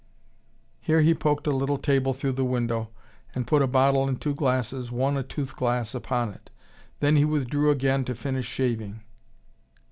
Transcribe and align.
Here 0.79 1.01
he 1.03 1.13
poked 1.13 1.45
a 1.45 1.51
little 1.55 1.77
table 1.77 2.11
through 2.11 2.31
the 2.31 2.43
window, 2.43 2.89
and 3.35 3.45
put 3.45 3.61
a 3.61 3.67
bottle 3.67 4.07
and 4.07 4.19
two 4.19 4.33
glasses, 4.33 4.91
one 4.91 5.15
a 5.15 5.21
tooth 5.21 5.55
glass, 5.55 5.93
upon 5.93 6.29
it. 6.33 6.49
Then 7.01 7.17
he 7.17 7.23
withdrew 7.25 7.69
again 7.69 8.03
to 8.05 8.15
finish 8.15 8.47
shaving. 8.47 9.03